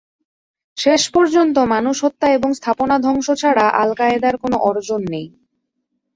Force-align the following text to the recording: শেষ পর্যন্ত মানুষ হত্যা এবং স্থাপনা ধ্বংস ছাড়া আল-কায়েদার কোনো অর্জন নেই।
শেষ 0.77 1.01
পর্যন্ত 1.13 1.55
মানুষ 1.73 1.95
হত্যা 2.05 2.27
এবং 2.31 2.49
স্থাপনা 2.53 2.95
ধ্বংস 2.99 3.27
ছাড়া 3.41 3.65
আল-কায়েদার 3.81 4.35
কোনো 4.37 4.57
অর্জন 4.69 5.01
নেই। 5.13 5.27